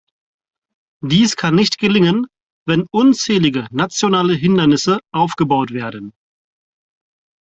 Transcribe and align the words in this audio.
Dies 1.03 1.35
kann 1.35 1.53
nicht 1.53 1.77
gelingen, 1.77 2.25
wenn 2.65 2.87
unzählige 2.89 3.67
nationale 3.71 4.33
Hindernisse 4.33 4.99
aufgebaut 5.11 5.73
werden. 5.73 6.11